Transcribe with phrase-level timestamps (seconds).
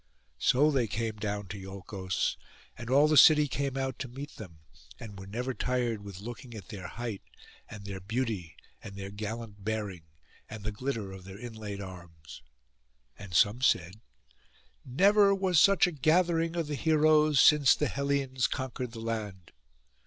[0.39, 2.35] So they came down to Iolcos,
[2.75, 4.61] and all the city came out to meet them,
[4.99, 7.21] and were never tired with looking at their height,
[7.69, 10.05] and their beauty, and their gallant bearing
[10.49, 12.41] and the glitter of their inlaid arms.
[13.19, 14.01] And some said,
[14.83, 19.51] 'Never was such a gathering of the heroes since the Hellens conquered the land.